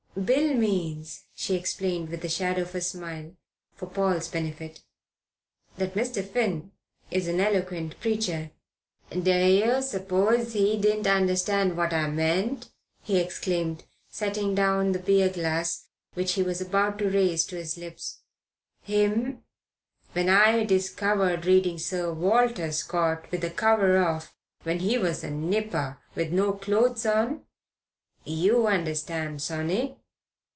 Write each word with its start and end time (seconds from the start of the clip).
"Bill 0.25 0.55
means," 0.55 1.21
she 1.33 1.55
explained, 1.55 2.09
with 2.09 2.19
the 2.21 2.27
shadow 2.27 2.63
of 2.63 2.75
a 2.75 2.81
smile, 2.81 3.31
for 3.73 3.85
Paul's 3.85 4.27
benefit, 4.27 4.81
"that 5.77 5.93
Mr. 5.93 6.21
Finn 6.21 6.73
is 7.09 7.29
an 7.29 7.39
eloquent 7.39 7.97
preacher." 8.01 8.51
"D'yer 9.09 9.81
suppose 9.81 10.51
he 10.51 10.77
didn't 10.77 11.07
understand 11.07 11.77
what 11.77 11.93
I 11.93 12.09
meant?" 12.09 12.71
he 13.01 13.21
exclaimed, 13.21 13.85
setting 14.09 14.53
down 14.53 14.91
the 14.91 14.99
beer 14.99 15.29
glass 15.29 15.85
which 16.13 16.33
he 16.33 16.43
was 16.43 16.59
about 16.59 16.97
to 16.97 17.09
raise 17.09 17.45
to 17.45 17.55
his 17.55 17.77
lips. 17.77 18.19
"Him, 18.83 19.45
what 20.11 20.27
I 20.27 20.65
discovered 20.65 21.45
reading 21.45 21.79
Sir 21.79 22.11
Walter 22.13 22.73
Scott 22.73 23.31
with 23.31 23.39
the 23.39 23.49
cover 23.49 23.97
off 23.99 24.35
when 24.63 24.79
he 24.79 24.97
was 24.97 25.23
a 25.23 25.31
nipper 25.31 26.01
with 26.15 26.33
no 26.33 26.51
clothes 26.51 27.05
on? 27.05 27.45
You 28.25 28.67
understood, 28.67 29.41
sonny." 29.41 29.99